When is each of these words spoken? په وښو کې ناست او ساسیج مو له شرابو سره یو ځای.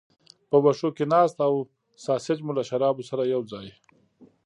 په 0.49 0.57
وښو 0.63 0.89
کې 0.97 1.05
ناست 1.13 1.37
او 1.47 1.53
ساسیج 2.05 2.39
مو 2.45 2.51
له 2.57 2.63
شرابو 2.69 3.07
سره 3.09 3.23
یو 3.33 3.41
ځای. 3.51 3.67